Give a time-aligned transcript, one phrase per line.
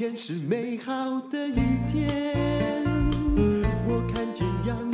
[0.00, 2.34] 天是美好的一天，
[3.86, 4.89] 我看见阳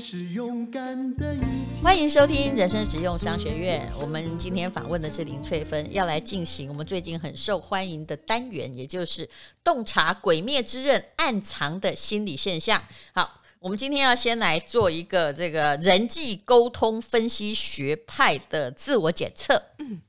[0.00, 1.48] 是勇敢的一天。
[1.82, 3.86] 欢迎收听人生实用商学院。
[4.00, 9.28] 我们今天访问的是林翠芬，要来进行我们最近很受欢迎的单元，也就是
[9.62, 12.82] 洞察鬼灭之刃暗藏的心理现象。
[13.12, 19.62] 好，我们今天要先来做一个这个人际沟通分析学派的自我检测。
[19.78, 20.00] 嗯，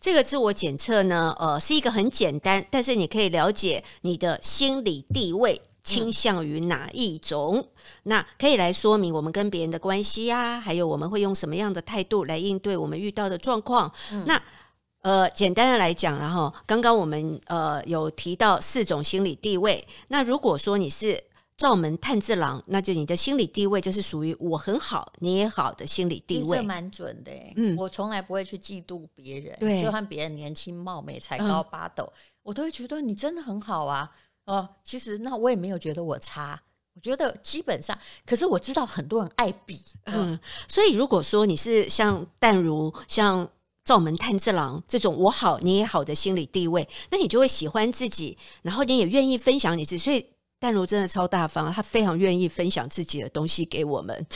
[0.00, 5.62] 这个自我检测呢，呃，是一个很简单，但是你可以了解你的心理地位。
[5.94, 7.58] 倾向于哪一种？
[7.58, 7.68] 嗯、
[8.04, 13.92] 那可以来说明我们跟别人的关系啊，还有我们会用什么样的态度来应对我们遇到的状况。
[14.12, 14.42] 嗯、那
[15.02, 19.86] 呃，简单的来讲，然后刚刚我们呃有提到四种心理地位。
[20.08, 21.18] 那如果说你是
[21.56, 27.32] 照门探治郎，那就你的心理地位就是属于我很好，你也好的心理地位，这蛮准的。
[27.56, 34.10] 嗯，我从来不会去嫉妒别人，对，就算别人年轻貌美、才高八斗，嗯、我都会觉得你真的很好啊。
[34.50, 36.60] 哦，其实那我也没有觉得我差，
[36.94, 43.48] 我觉得基本上，可是我知道很多人爱比，嗯，所以如果说你是像淡如、像
[43.84, 50.26] 赵门炭治郎这种我好你也好的心理地位，那你就会喜欢自己，然后你也愿意分享你自己，所以。
[50.60, 54.26] 淡如真的超大方，他非常愿意分享自己的东西给我们。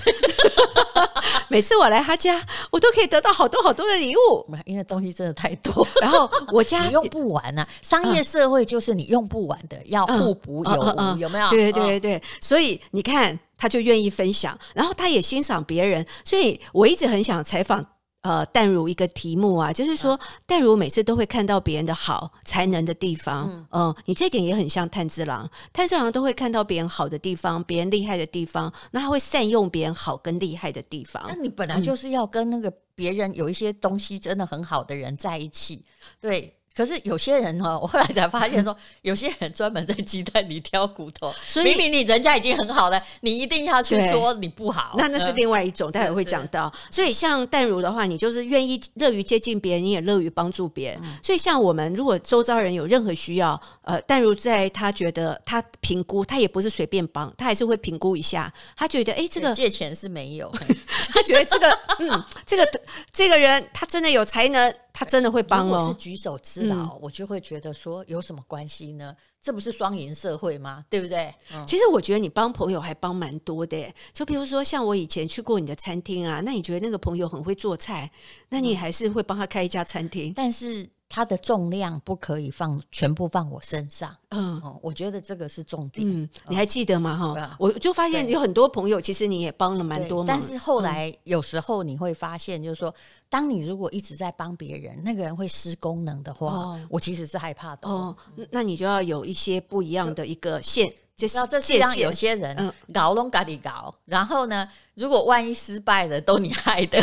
[1.49, 5.87] 每次我来他家，我都可以得到好多好多的礼物，因为东西真的太多。
[6.01, 11.51] 然后我家你用不完啊，商业社会就是你用不完的，嗯、要互补有无，嗯嗯嗯、有没有？
[11.51, 17.87] 对对对对，所以你看，他就愿意分享，然后他也欣赏别人，所以我一直很想采访。
[18.25, 31.23] 呃，淡如一个题目啊，就是说，淡如每次都会看到别人的好才能的地方，嗯、呃，你这点也很像炭治郎，炭治郎都会看到别人好的地方，别人厉害的地方，那他会善用别人好跟厉害的地方。
[31.29, 35.85] 那你本来就是要跟那个别人有一些东西真的很好的人在一起，
[36.19, 36.57] 对。
[36.75, 41.33] 可是有些人哦，我后来才发现说， 有些人专门在鸡蛋里挑骨头。
[41.63, 44.95] 明明你人家已经很好了，你一定要去说你不好。
[44.99, 46.73] 那那是另外一种，待会会讲到。
[46.91, 51.01] 所以像淡如的话，你就是愿意乐于接近别人，你也乐于帮助别人。
[51.23, 58.53] 所以像我们如果周遭人有任何需要，呃，淡如在他觉得他评估，他也不是随便帮，他还是会评估一下。
[58.77, 60.53] 他觉得哎，这个借钱是没有，
[61.13, 61.71] 他觉得这个
[62.01, 62.69] 嗯，这个
[63.13, 64.75] 这个人他真的有才能。
[64.95, 69.15] 他真的会帮哦，如果是举手之劳，嗯、我就会觉得说有什么关系呢？
[69.43, 70.83] 这不是双赢社会吗？
[70.89, 71.35] 对不对？
[71.53, 78.11] 嗯、其实我觉得你帮朋友还帮蛮多的，就比如说像我以前去过你的餐厅啊，那你觉得那个朋友很会做菜，
[78.49, 80.89] 那你还是会帮他开一家餐厅，但是。
[81.15, 86.05] 它的重量不可以放全部放我身上，嗯，我觉得这个是重点。
[86.05, 87.17] 嗯，你还记得吗？
[87.17, 90.27] 哈，我就发现有很多朋友，其实你也帮了蛮多忙。
[90.27, 92.93] 但是后来有时候你会发现，就是说，
[93.29, 97.89] 当你如果一直在帮别人，那个人会失功能的话，我其实是害怕的。
[97.89, 98.17] 哦，
[98.51, 106.99] 那你就要有一些不一样的一个线，就是这世上有些人搞拢咖喱搞，然后呢，如果万一失败了，都你害的。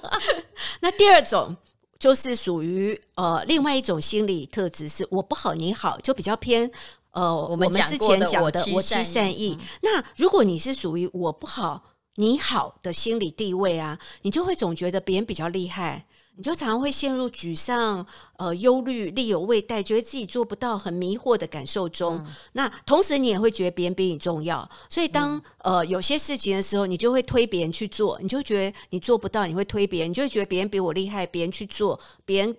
[0.80, 1.54] 那第二种。
[1.98, 6.70] 就是属于呃另外一种心理特质，是我不好你好，就比较偏
[7.12, 9.58] 呃我们之前讲的我欺善意。
[9.82, 11.82] 那如果你是属于我不好
[12.16, 16.06] 你好的心理地位啊，你就会总觉得别人比较厉害。
[16.36, 22.16] 你就常常会陷入沮丧、呃忧虑、力有未逮，觉得自己做不到，很迷惑的感受中。
[22.18, 24.68] 嗯、那同时，你也会觉得别人比你重要。
[24.90, 32.56] 所以当，嗯、呃有些事情的时候，你就会推别人去做，你就觉得你做不到，你会推别人，你就会觉得别人比我厉害，别人去做，别人。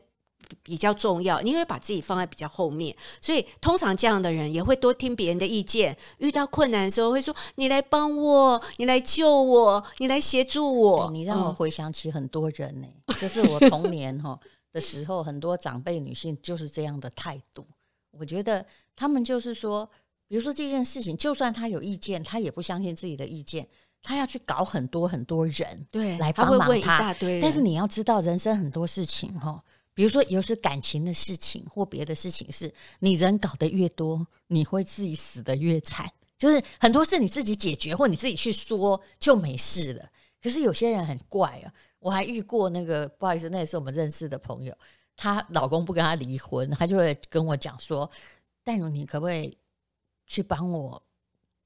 [0.63, 5.97] 比较重要，你会把自己放在比较后面，所以通常这样的人也会多听别人的意见。
[6.19, 11.06] 遇到困难的时候，会说：“你来帮我，你来救我，你来协助我。
[11.06, 14.40] 欸”你让我回想起很多人呢、欸，嗯、就是我童年哈
[14.72, 17.66] 的时候，很多长辈女性就是这样的态度。
[18.11, 18.66] 我觉得
[18.96, 19.90] 他们就是说，
[20.28, 23.67] 比如说这件事情，就算他有意见，他也不相信自己的意见，
[24.02, 26.66] 他要去搞很多很多人对来帮忙他。
[26.66, 29.64] 他会问一大堆，但是你要知道，人生很多事情哈。
[29.97, 36.08] 比如说，有时感情的事情或别的事情，是你人搞得越多，你会自己死得越惨。
[36.38, 40.08] 就是很多事你自己解决或你自己去说就没事了。
[40.40, 44.78] 可是有些人很怪啊，我还遇过那个，不好意思，那也是我们认识的朋友，
[45.16, 48.08] 她老公不跟她离婚，她就会跟我讲说
[48.64, 49.58] ：“淡如，你可不可以
[50.28, 51.02] 去帮我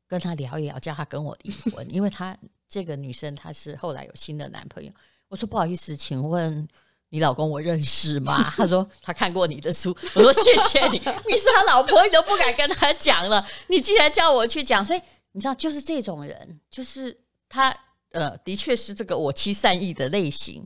[0.08, 1.86] 跟他聊一聊，叫他跟我离婚？
[1.94, 2.38] 因为她
[2.70, 4.92] 这个女生她是后来有新的男朋友。”
[5.28, 6.66] 我说：“不好意思，请问。”
[7.14, 8.42] 你老公我认识吗？
[8.56, 9.96] 他说他看过你的书。
[10.16, 10.98] 我说谢谢你，
[11.30, 13.46] 你是他老婆，你都不敢跟他讲了。
[13.68, 15.02] 你竟然叫我去讲，所以
[15.34, 17.20] 你知道，就是这种人，就是
[17.50, 17.70] 他，
[18.12, 20.66] 呃，的确是这个我妻善意的类型。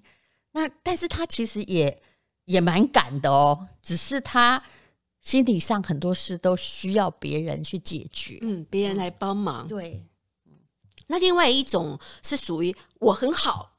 [0.52, 2.02] 那但是他其实也
[2.46, 4.62] 也蛮敢的哦，只是他
[5.22, 9.66] 心理上很多事都需要别人去解决，嗯，别人来帮忙。
[9.66, 10.06] 嗯、对，
[11.08, 13.75] 那另外一种是属于我很好，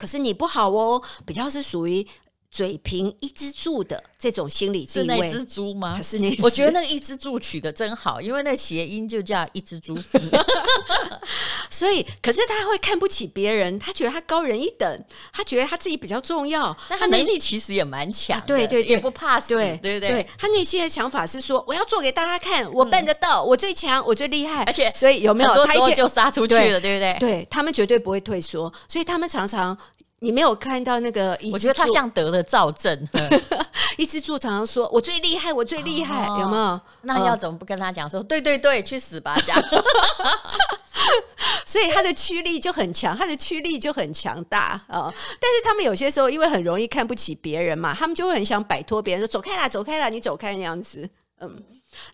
[0.00, 2.04] 可是你不好哦，比较是属于。
[2.50, 5.98] 嘴平一只猪的这种心理地位，是那只猪吗？
[6.02, 6.36] 是那？
[6.42, 9.96] 我觉得那个一只猪取的真好，因为那谐音就叫一只猪。
[11.70, 16.76] 所以，可是他会看不起别人，他觉得他高人一等，他觉得他自己比较重要。
[16.88, 20.26] 但他能力其实也蛮强，啊，对对对，也不怕死，对对不对，对？
[20.36, 24.64] 他内心的想法是说，我要做给大家看，我办得到，嗯、我最强，我最厉害。
[24.64, 25.64] 而且，所以有没有？
[25.64, 27.16] 他一就杀出去了，对，对不对？
[27.20, 29.78] 对他们绝对不会退缩，所以他们常常。
[30.20, 31.36] 你没有看到那个？
[31.52, 33.08] 我觉得他像得了躁症。
[33.96, 36.24] 一只猪常常说：“我最厉害，我最厉害。
[36.24, 36.80] 哦”有没有？
[37.02, 38.22] 那要怎么不跟他讲说？
[38.22, 39.36] 对对对，去死吧！
[39.44, 39.60] 这样。
[41.66, 45.14] 所以他的驱力就很强，他的驱力就很强大啊、哦！
[45.40, 51.08] 但是他们有些时候因为很容易看不起别人嘛，他们就会很想摆脱别人，说：“走开啦，走开啦，你走开那样子。”
[51.40, 51.62] 嗯。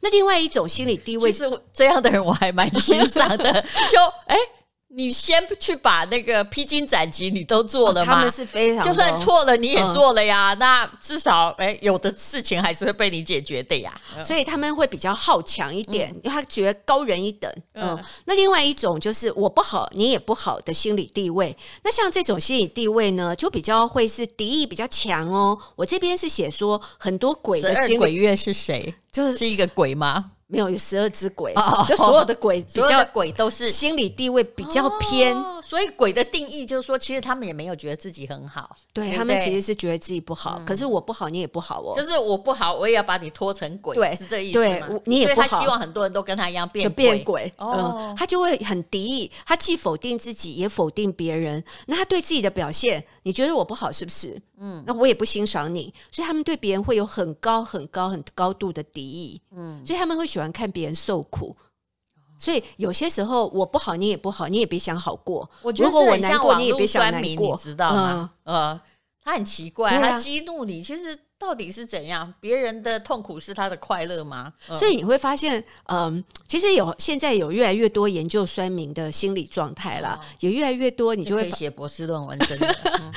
[0.01, 3.53] 那另外一种心理地位是这样的人，我还蛮欣赏的。
[3.91, 4.37] 就哎。
[4.37, 4.56] 欸
[4.89, 8.15] 你先去把那个披荆斩棘你都做了吗？
[8.15, 10.55] 他们是非常，就算错了你也做了呀。
[10.55, 13.93] 嗯、那至少哎、欸，有的事情还是会被你解决的呀。
[14.25, 17.51] 所以他们会比较好强一点，嗯、因为他觉得高人一等。
[17.75, 21.55] 嗯，嗯，那另外一种就是我不好，你也不好的心理地位。
[21.83, 25.59] 那像这种心理地位呢，就比较会是敌意比较强哦。
[25.75, 28.95] 我这边是写说很多鬼的心理，鬼月是谁？
[29.11, 30.33] 就是是一个鬼吗？
[30.49, 31.53] 没有，有十二只鬼，
[31.89, 44.89] 就所有的鬼比较鬼都是心理地位比较偏，所以鬼的定义就是说，其实他们也没有觉得自己很好，对他们其实是觉得自己不好，可是我不好，你也不好哦，就是我不好，我也要把你拖成鬼，对，是这意思吗？
[45.05, 54.41] 你也不好，他希望很多人都跟他一样变变鬼，嗯，他就会很敌意，他既否定自己，也否定别人，那他对自己的表现，你觉得我不好是不是？
[54.59, 61.57] 嗯，那我也不欣赏你，所以他们对别人会有很高很高很高度的敌意，嗯，所以他们会喜欢看别人受苦，
[62.39, 65.49] 所以有些时候我不好，你也不好，你也别想好过。
[65.63, 68.31] 我觉得这很像网络酸民，你知道吗？
[68.45, 68.79] 呃，
[69.25, 71.19] 他很奇怪，他激怒你，其实。
[71.39, 72.33] 到底是怎样？
[72.41, 74.51] 别人的痛苦是他的快乐吗？
[74.71, 83.13] 嗯、所以你会发现，嗯，其实有现在有越来越多研究酸民的心理状态了，也、哦、越来越多，你就会写博士论文，真的， 嗯、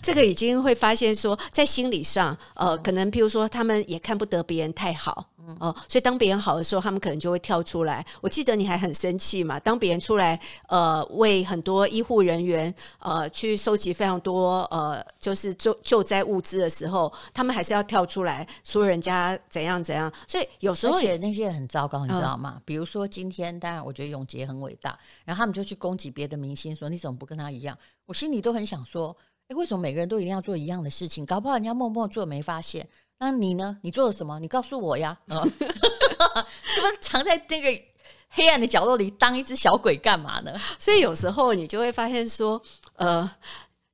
[0.00, 5.30] 这个已经会发现说，在心理上，呃，可能譬如说，他们也看不得别人太好。
[5.60, 8.04] 哦，所以当别人好的时候，他们可能就会跳出来。
[8.20, 9.58] 我记得你还很生气嘛？
[9.60, 10.38] 当别人出来，
[10.68, 20.12] 呃，为很多医护人员，呃，去收集非常多，呃，就是救救灾物资的时候，他们还是要跳出来说人家怎样怎样。
[20.26, 22.54] 所以有时候，而且那些很糟糕，你知道吗？
[22.56, 27.76] 嗯、比如说今天，当然我觉得永杰很伟大，然后他们就去攻击别的明星，说你怎么不跟他一样？
[28.06, 29.16] 我心里都很想说，
[29.48, 31.24] 哎，为什么每个人都一定要做一样的事情？
[31.24, 32.88] 搞不好人家默默做没发现。
[33.18, 33.78] 那你呢？
[33.82, 34.38] 你做了什么？
[34.38, 35.16] 你告诉我呀！
[35.28, 37.82] 怎么藏在那个
[38.28, 40.52] 黑暗的角落里当一只小鬼干嘛呢？
[40.78, 42.60] 所以有时候你就会发现说，
[42.96, 43.30] 呃，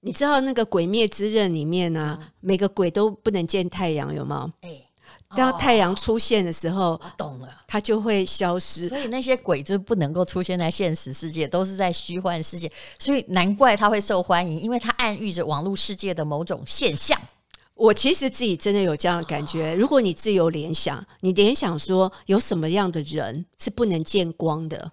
[0.00, 4.52] 你知道那个《鬼灭之刃》里面呢、啊，嗯、每个鬼都不能见太阳，有吗？
[4.62, 4.88] 哎、欸，
[5.36, 8.88] 当太阳出现的时候，我懂了，它就会消失。
[8.88, 12.70] 所以那些鬼就不能够出现在现实世界，都是在虚幻世界。
[12.98, 17.16] 所以难怪它会受欢迎，因为它暗喻着网络世界的某种现象。
[17.74, 19.74] 我其实自己真的有这样的感觉。
[19.74, 24.92] 如果你自由联想，你联想说有什么样的人是不能见光的，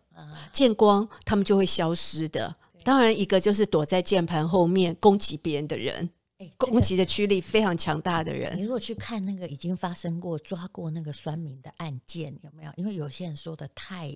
[0.52, 2.56] 见光他们就会消失的。
[2.84, 6.10] 当然，一个就是躲在键盘后面攻击别人的人，
[6.58, 8.58] 攻击的驱力非常强大的人。
[8.58, 12.72] 你如果去看那个已经发生过抓过那个酸民的案件，有没有？
[12.78, 14.16] 因为有些人说的太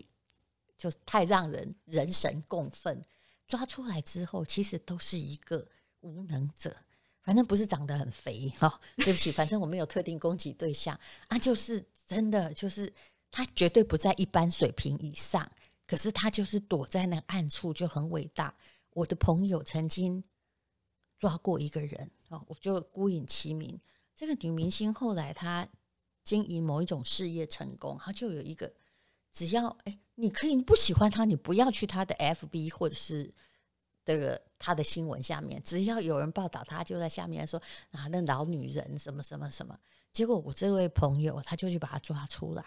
[0.77, 3.01] 就太让人人神共愤，
[3.47, 5.67] 抓出来之后，其实都是一个
[5.99, 6.75] 无能者。
[7.23, 10.99] 反正不是长得很肥哈、哦，对不起，反正我没有特定攻击对象
[11.29, 12.93] 啊，就是真的，就是
[13.31, 15.49] 他绝对不在一般水平以上，
[15.87, 18.53] 可是他就是躲在那暗处就很伟大。
[18.91, 20.21] 我的朋友曾经
[21.17, 23.79] 抓过一个人哦，我就孤影其名。
[24.13, 25.67] 这个女明星后来她
[26.23, 28.71] 经营某一种事业成功，她就有一个，
[29.31, 33.31] 只要哎，你可以不喜欢她，你不要去她的 FB 或者是。
[34.05, 39.75] 这个他的新闻下面，只要有人报道他，就在下面说啊，那老女人什么什么什么。
[40.11, 42.63] 结果我这位朋友他就去把他抓出来，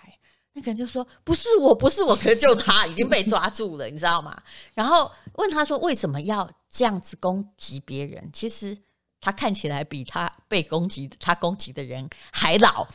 [0.53, 4.43] 那个人就说不是我，不是我，可是就他已经被抓住了，你知道吗？
[4.75, 8.31] 然后问他说为什么要这样子攻击别人？
[8.33, 8.77] 其实。
[9.19, 12.87] 他看起来比他被攻击、他攻击的人还老，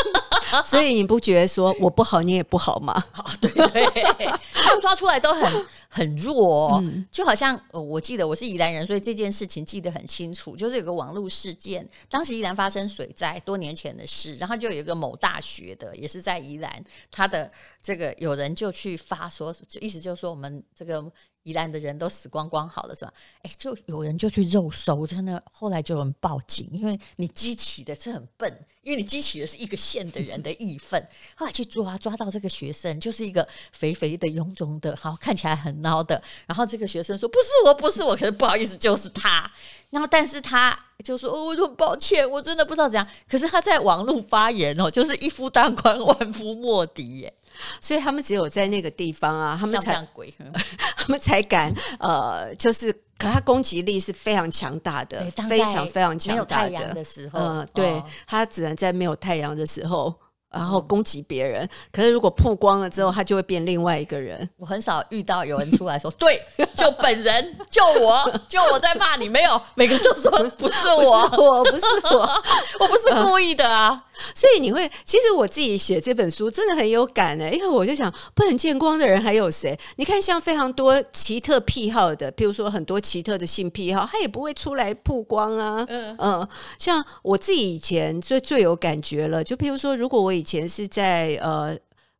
[0.64, 3.04] 所以你不觉得说我不好，你也不好吗？
[3.12, 21.10] 好，对对，他们抓出来都很很弱，哦，嗯、就好像我记得我是宜兰人，所以这件事情记得很清楚，就是有个网络事件，当时宜兰发生水灾，多年前的事，然后就有一个某大学的，也是在宜兰，他的这个有人就去发说，就意思就是说我们这个。
[21.44, 23.14] 宜兰的人都死光光好了是吧？
[23.40, 31.02] 哎，就有人就去肉搜，真的，后来就有人报警，因为你激起的是很笨，因为你激起的是一个县的人的义愤，
[31.36, 36.20] 后来去抓，抓到这个学生就是一个肥肥的、臃肿的，好看起来很孬的。
[36.46, 39.50] 然后这个学生说：“不是我，不是我，可是不好意思，就是他。”
[39.90, 47.34] 然后但是他就说：“哦，我很抱歉，我真的不知道怎样。”可是他在网络发言哦，就是一夫当关，万夫莫敌耶。
[47.80, 50.32] 所以他们只有在那个地方啊，他们才像鬼，
[50.96, 55.18] 他们才敢呃，就是，可他攻击力是非常强大的，
[55.48, 56.70] 非常非常强大的。
[56.70, 60.14] 没有太阳的时候，嗯，对，哦、他只能在没有太阳的时候。
[60.50, 64.48] 然后攻击别人，嗯、可是如果曝光了之后，他就会变另外一个人。
[64.56, 66.40] 我很少遇到有人出来说：“对，
[66.74, 72.42] 就本人， 就我，就我在骂你。”没有，每个人都说不是我，我，不是我，
[72.80, 74.02] 我不是故意的啊。
[74.34, 79.78] 所以你会，其实我自己写这本书真的很有感呢，因为我就想，不能见光的人还有谁？
[79.96, 85.84] 你看，像非常多奇特癖好的，譬如说很多奇特的性癖好，他也不会出来曝光啊。
[85.88, 86.48] 嗯嗯，
[86.78, 91.76] 像我自己以前最最有感觉了，就譬如说，如果我以前是在呃。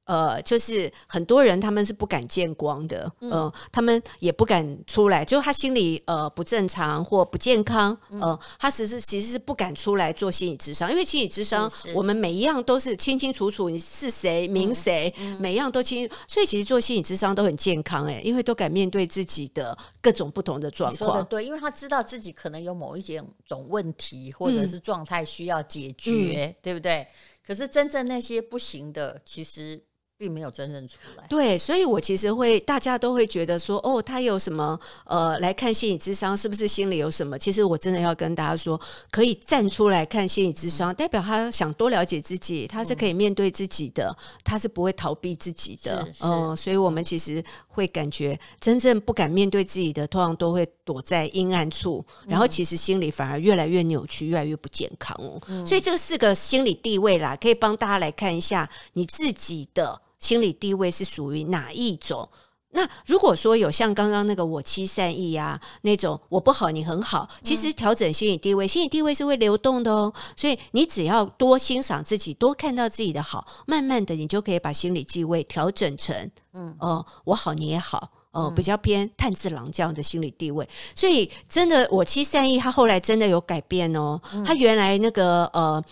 [0.09, 27.07] 呃，就是很多人他们是不敢见光的，嗯、呃，他们也不敢出来，就他心里呃不正常或不健康，嗯、呃，他其实其实是不敢出来做心理智商，因为心理智商我们每一样都是清清楚楚，你是谁名谁，每一样都清，所以其实做心理智商都很健康哎，因为都敢面对自己的各种不同的状况，对，因为他知道自己可能有某一种问题或者是状态需要解决，嗯、对不对？
[27.47, 29.85] 可是真正那些不行的，其实。
[30.19, 31.25] 并没有真正出来。
[31.29, 34.79] 对，所以我其实会，大家都会觉得说，哦，他有什么？
[35.05, 37.39] 呃，来看心理智商，是不是心里有什么？
[37.39, 38.79] 其实我真的要跟大家说，
[39.13, 46.03] 可以站出来看心理智商，嗯、代表他想多了解自己，他是可以面对自己的，嗯、他是不会逃避自己的。
[46.21, 55.41] 嗯、呃，所以我们其实会感觉，真正不敢面对自己的，通常都会躲在阴暗处，然后其实心里反而越来越扭曲，越来越不健康哦。
[55.47, 60.03] 嗯、所以这个四个心理地位啦，可以帮大家来看一下你自己的。
[60.21, 62.29] 心理地位是属于哪一种？
[62.73, 70.13] 那如果说有像刚刚那个我妻善意啊，那种我不好你很好，其实调整心理地位，心理地位是会流动的哦。
[70.37, 80.69] 所以你只要多欣赏自己，多看到自己的好，慢慢的你就可以把心理地位调整成，嗯，哦，我好你也好，哦，比较偏探治郎这样的心理地位。
[80.95, 84.21] 所以真的我妻善意，他后来真的有改变哦。
[84.45, 85.83] 他原来那个呃。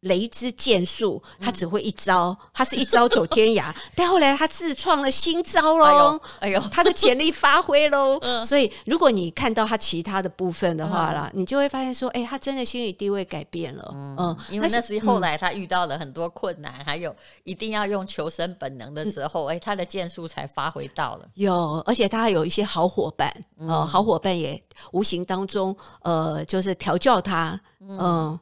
[0.00, 3.74] 雷之剑术，他只会一招，他是一招走天涯。
[3.94, 8.18] 但后来他自创了新招喽，哎呦，哎呦，他的潜力发挥喽。
[8.42, 13.90] 所以如果你看到他其他的部分的话啦，你就会发现说，哎，他真的心理地位改变了。
[13.94, 17.14] 嗯，因为那是后来他遇到了很多困难，还有
[17.44, 21.28] 一定要用求生本能的时候，哎，他的剑术才发挥到了。
[21.34, 28.38] 有，而且他还有一些好伙伴，哦，好伙伴也无形当中，呃，就是调教他，嗯。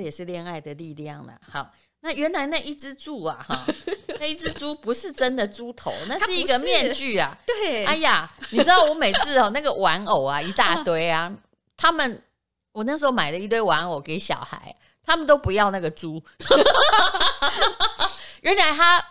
[0.00, 1.34] 这也是恋爱的力量了。
[1.46, 3.66] 好，那原来那一只猪啊，哈，
[4.18, 7.36] 那一只猪不是真的猪头，那是一个面具啊。
[7.44, 11.30] 对，哎呀，你知道我每次哦，那个玩偶啊，一大堆啊，
[11.76, 12.22] 他们
[12.72, 16.22] 我那时候买了一堆玩偶给小孩，他们都不要那个猪。
[18.40, 19.04] 原来他。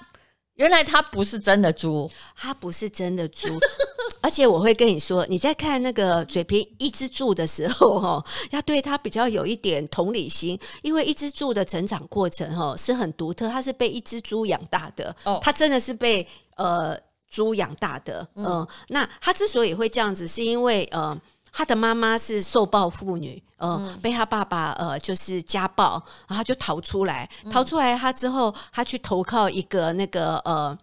[0.60, 3.48] 原来他不是真的猪，他不是真的猪，
[4.22, 16.98] 而且我会跟你说，你在看那个嘴皮一只猪的时候，哈，要对他比较有一点同理心，因为一只猪的成长过程，哈，是很独特，它是被一只猪养大的，哦，它真的是被呃
[17.30, 21.20] 猪养大的，嗯，呃，那它之所以会这样子，是因为呃。
[21.52, 30.78] 他的妈妈是受暴妇女，呃，嗯、被他爸爸呃就是家暴，然后就逃出来，嗯、逃出来他之后，他去投靠一个那个呃，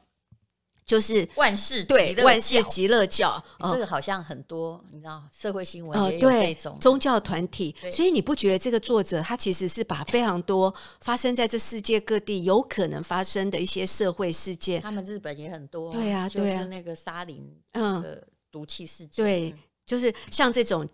[0.85, 18.20] 就是万世对万世极乐教，呃、这个好像很多你知道社会新闻也有这种、呃、宗教团体，所以你不觉得这个作者他其实是把非常多发生在这世界各地有可能发生的一些社会事件，他们日本也很多、啊，对啊，对啊，就是那个沙林嗯。
[18.49, 19.54] 毒气事件，对。
[19.86, 20.86] 就是像这种，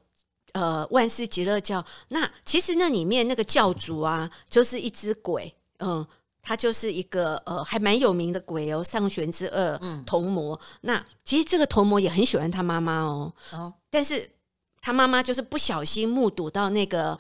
[0.52, 6.06] 呃，万世极乐教，那其实那里面那个教主啊，就是一只鬼，嗯，
[6.42, 10.61] 他就是一个呃，还蛮有名的鬼哦，上弦之二，嗯，童魔。
[10.82, 14.28] 那其实这个童魔也很喜欢他妈妈哦，哦，但是
[14.82, 17.18] 他妈妈就是不小心目睹到那个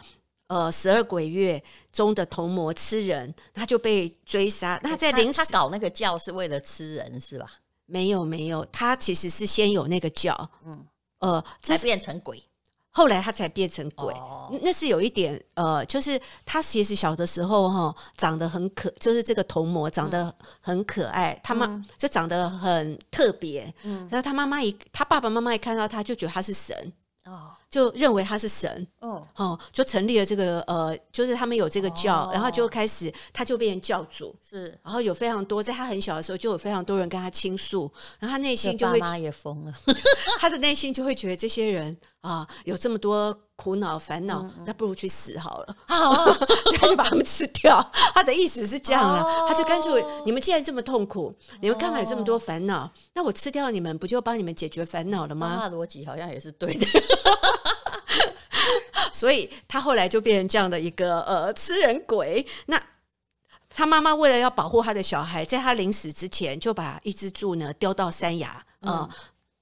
[0.48, 4.78] 呃十二鬼月中的童魔吃人，他就被追杀。
[4.82, 7.50] 那在临他搞那个教是为了吃人是吧？
[7.86, 10.86] 没有没有，他其实是先有那个教，嗯
[11.22, 12.42] 呃，才变成鬼。
[12.94, 26.92] 后来他才变成鬼，哦、那是有一点呃，就是他其实小的时候哈，长得很可，就是这个童模长得很可爱，嗯、他妈就长得很特别，嗯，然后他妈妈一，他爸爸妈妈一看到他就觉得他是神。
[27.24, 39.72] 哦，就认为他是神，哦，哦，就成立了这个呃，就是他们有这个教，哦、然后就开始他就变成教主，是，然后有非常多，在他很小的时候就有非常多人跟他倾诉，然后他内心就会，爸妈也疯了，
[40.38, 46.32] 他的内心就会觉得这些人啊有这么多苦恼烦恼，那不如去死好了，哦、
[46.66, 47.80] 所以他就把他们吃掉。
[48.12, 52.86] 他的意思是这样了，哦、他就干脆你们既然这么痛苦，你们干嘛有这么多烦恼？
[52.86, 55.60] 哦、那我吃掉你们，不就帮你们解决烦恼了吗？
[55.62, 56.86] 那逻辑好像也是对的。
[59.12, 62.44] 所以他后来就变成这样的一个呃吃人鬼。
[62.66, 62.82] 那
[63.70, 69.08] 他妈妈为了要保护他的小孩，在他临死之前就把一只猪呢丢到山崖，呃、嗯，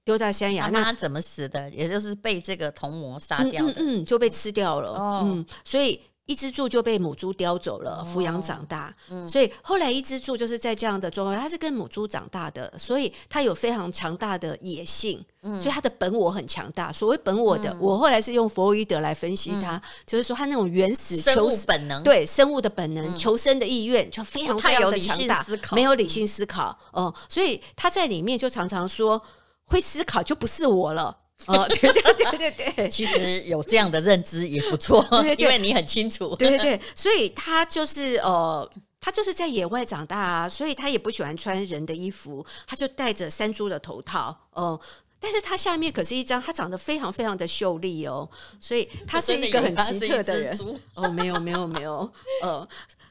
[0.05, 0.69] 丢在山崖。
[0.69, 1.71] 那他怎么死的？
[1.71, 4.91] 也就是被这个童魔杀掉的，嗯，嗯，嗯，就被吃掉了。
[4.93, 6.01] 哦、嗯，所以。
[6.27, 8.95] 一只猪就被母猪叼走了，抚养长大。
[9.09, 15.25] 嗯、所以后来一只猪就是在这样的状况，它是跟母猪长大的，所以它有非常强大的野性。
[15.43, 16.93] 嗯、所以它的本我很强大。
[16.93, 26.69] 所谓本我的，嗯、我后来是用弗洛伊德来分析它，嗯、就是说它那种原始求生物本能，对生物的本能、嗯、求生的意愿就非常非常的强大，没有理性思考。
[26.93, 29.21] 哦、嗯，所以他在里面就常常说，
[29.71, 31.17] 会思考就不是我了。
[31.47, 35.37] 哦，对对对对对，其实有这样的认知也不错，对 对。
[35.37, 44.81] 对，因为你很清楚，对对对，所以他就是呃，他就是在野外长大啊，所以他也不喜欢穿人的衣服，他就戴着山猪的头套，哦、呃，
[45.19, 48.29] 但是他下面可是一张，他长得非常非常的秀丽哦，
[48.61, 50.59] 所以他是一个很奇特的人，
[50.95, 52.13] 哦，没有没有没有，
[52.43, 52.69] 呃。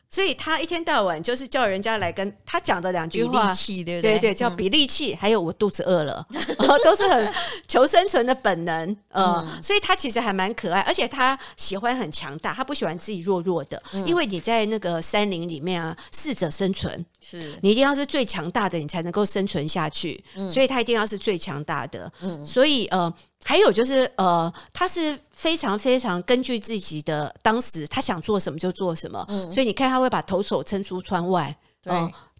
[0.09, 4.01] 所以他一天到晚就是叫人家来跟他讲的两句话，对不对？
[4.01, 6.25] 对对，叫比力气，还有我肚子饿了，
[6.83, 7.33] 都是很
[7.67, 8.97] 求生存的本能。
[9.13, 13.81] 嗯，所以他其实还蛮可爱，而且他喜欢很强大，他不喜欢自己弱弱的。
[14.05, 20.23] 因为你在那个山林里面啊，适者生存，是你一定要是最强大的，你才能够生存下去。
[20.49, 22.11] 所以他一定要是最强大的。
[22.21, 23.13] 嗯，所以呃。
[23.49, 31.91] 还有就是，呃，他是非常非常根据自己的当时他想做什么就做什么，嗯，所以你看他会把头手伸出窗外，对，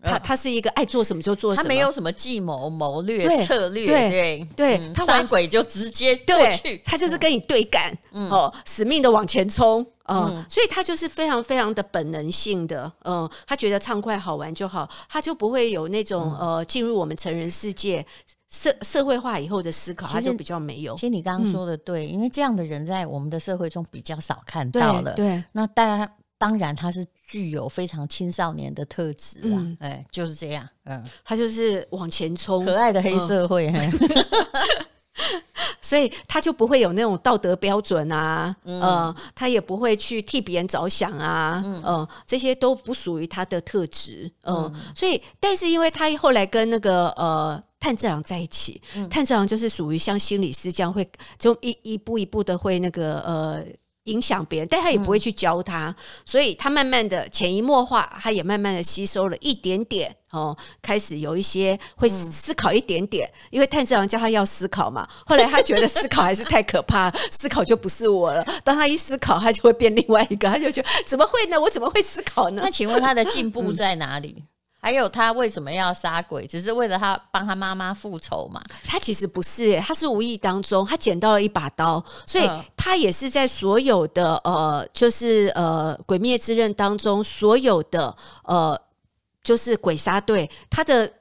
[0.03, 18.05] 他他是一个爱做什么就做什么，他没有什么计谋谋略策略，对对，他玩鬼就直接过去，他就是跟你对干，哦，死命的往前冲，嗯，所以他就是非常非常的本能性的，嗯，他觉得畅快好玩就好，他就不会有那种呃进入我们成人世界。
[18.49, 20.95] 社社会化以后的思考，他就比较没有。
[20.95, 25.13] 其实你刚刚说的对，因为这样的人在我们的社会中比较少看到了。
[25.13, 29.77] 对，那当然，当然他是具有非常青少年的特质啊。
[29.81, 30.67] 哎，就是这样。
[30.85, 33.71] 嗯，他就是往前冲，可爱的黑社会。
[35.81, 44.31] 所以他就不会有那种道德标准啊，嗯，他也不会去替别人着想啊，嗯，这些都不属于他的特质。
[44.43, 47.63] 嗯，所以，但是因为他后来跟那个呃。
[47.79, 53.63] 炭治郎在一起，嗯、炭治郎就是属于像心理师这样，会就一一步一步的会那个呃
[54.05, 68.43] 影响别人，但他也不会去教他，嗯、所以他慢慢的潜移默化，他也慢慢的吸收了一点点哦，开始有一些会思考一点点，嗯、因为炭治郎教他要思考嘛，后来他觉得思考还是太可怕， 思考就不是我了。
[68.63, 71.59] 当他一思考，他就会变另外一个，他就觉得怎么会呢？
[71.59, 72.61] 我怎么会思考呢？
[72.65, 74.35] 那请问他的进步在哪里？
[74.37, 74.43] 嗯
[74.81, 76.47] 还有他为什么要杀鬼？
[76.47, 78.61] 只是为了他帮他妈妈复仇嘛？
[78.83, 88.81] 他其实不是，他是无意当中他捡到了一把刀，所以他也是在所有的呃，就是呃《鬼灭之刃》当中所有的呃，
[89.43, 91.11] 就是鬼杀队，他的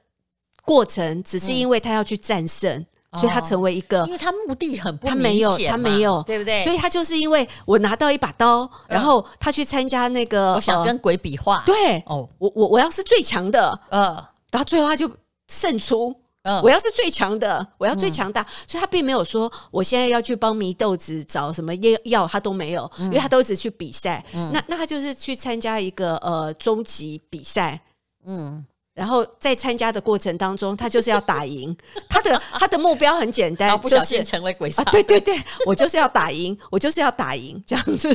[0.63, 2.77] 过程只是因为他要去战胜。
[2.79, 6.63] 嗯所以他成为一个，因为他目的很不他没有，他没有，对不对？
[6.63, 14.03] 所以他就是因为我拿到一把刀，然后他去参加那个，我想跟鬼比划，对，哦，我我我要是最强的，嗯，
[14.51, 15.09] 然后最后他就
[15.47, 27.81] 胜出，嗯，我要是最强的，我要最强大，所以他并没有说我现在要去帮迷豆子找什么药药，他都没有，因为他都只去比赛，那那他就是去参加一个呃终极比赛，
[28.25, 28.63] 嗯。
[28.99, 31.73] 然后在参加的过程当中，他就是要打赢。
[32.09, 38.13] 他的他的目标很简单，不小心成为鬼杀对对对，我就是要打赢， 我就是要打赢，这样子，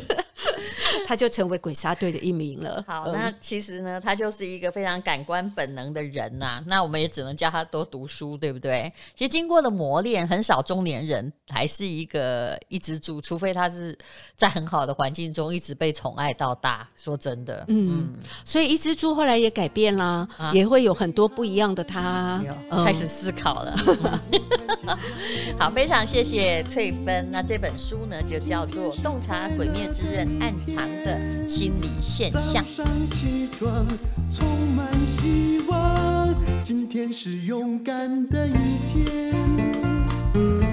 [1.09, 2.85] 他就成为鬼杀队的一名了。
[2.87, 6.65] 好，那其实呢，他就是一个非常感官本能的人呐、啊。
[6.67, 8.93] 那我们也只能叫他多读书，对不对？
[9.17, 13.97] 其实经过了磨练，很少中年人还是一个一只猪，除非他是
[14.37, 16.87] 在很好的环境中一直被宠爱到大。
[16.97, 22.43] 说真的，嗯，嗯，所以一只猪后来也改变了，啊、也会有很多不一样的他，
[22.85, 23.77] 开始思考了。
[25.59, 27.27] 好，非常谢谢翠芬。
[27.31, 32.65] 那这本书呢，就叫做《洞察鬼灭之刃暗藏的心理现象》。
[32.77, 33.87] 上起床，
[34.31, 34.87] 充满
[35.19, 36.35] 希望，
[36.65, 38.53] 今天是勇敢的一
[38.93, 39.35] 天，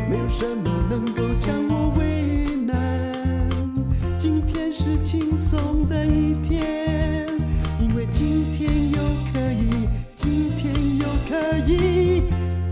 [0.09, 3.49] 没有什么能够将我为难，
[4.19, 6.71] 今天是轻松的一天。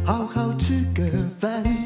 [0.09, 1.03] 好好吃个
[1.37, 1.78] 饭。